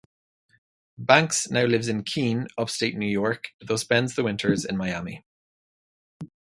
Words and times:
Banks 0.97 1.47
now 1.51 1.63
lives 1.65 1.87
in 1.87 2.03
Keene, 2.03 2.47
upstate 2.57 2.97
New 2.97 3.05
York, 3.05 3.49
though 3.63 3.75
spends 3.75 4.15
the 4.15 4.23
winters 4.23 4.65
in 4.65 4.75
Miami. 4.75 5.23